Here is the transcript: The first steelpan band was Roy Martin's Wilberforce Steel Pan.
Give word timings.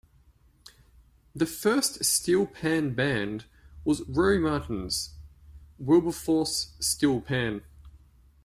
The 1.35 1.45
first 1.45 1.99
steelpan 2.01 2.95
band 2.95 3.45
was 3.85 4.01
Roy 4.09 4.39
Martin's 4.39 5.13
Wilberforce 5.77 6.73
Steel 6.79 7.21
Pan. 7.21 7.61